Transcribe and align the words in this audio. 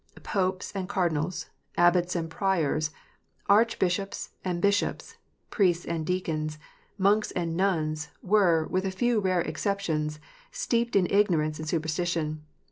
"Popes 0.33 0.71
and 0.71 0.89
Cardinals, 0.89 1.45
Abbots 1.77 2.15
and 2.15 2.27
Priors, 2.27 2.89
Arch 3.47 3.77
bishops 3.77 4.31
and 4.43 4.59
Bishops, 4.59 5.17
Priests 5.51 5.85
and 5.85 6.07
Deacons, 6.07 6.57
Monks 6.97 7.29
and 7.29 7.55
Nuns, 7.55 8.07
were, 8.23 8.65
with 8.65 8.83
a 8.85 8.89
few 8.89 9.19
rare 9.19 9.41
exceptions, 9.41 10.19
steeped 10.51 10.95
in 10.95 11.05
ignorance 11.07 11.59
and 11.59 11.67
superstition. 11.67 12.43